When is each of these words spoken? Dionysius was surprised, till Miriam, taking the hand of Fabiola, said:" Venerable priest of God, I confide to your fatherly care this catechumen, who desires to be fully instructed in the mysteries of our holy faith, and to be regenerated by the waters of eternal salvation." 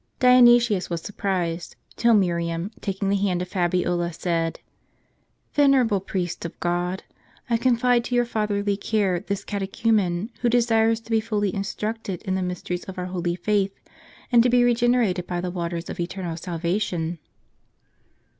Dionysius 0.19 0.89
was 0.89 0.99
surprised, 1.03 1.75
till 1.95 2.15
Miriam, 2.15 2.71
taking 2.81 3.09
the 3.09 3.15
hand 3.17 3.39
of 3.43 3.49
Fabiola, 3.49 4.11
said:" 4.11 4.59
Venerable 5.53 5.99
priest 5.99 6.43
of 6.43 6.59
God, 6.59 7.03
I 7.51 7.57
confide 7.57 8.03
to 8.05 8.15
your 8.15 8.25
fatherly 8.25 8.75
care 8.77 9.19
this 9.19 9.43
catechumen, 9.43 10.31
who 10.41 10.49
desires 10.49 11.01
to 11.01 11.11
be 11.11 11.19
fully 11.21 11.53
instructed 11.53 12.23
in 12.23 12.33
the 12.33 12.41
mysteries 12.41 12.85
of 12.85 12.97
our 12.97 13.05
holy 13.13 13.35
faith, 13.35 13.79
and 14.31 14.41
to 14.41 14.49
be 14.49 14.63
regenerated 14.63 15.27
by 15.27 15.39
the 15.39 15.51
waters 15.51 15.87
of 15.87 15.99
eternal 15.99 16.35
salvation." 16.35 17.19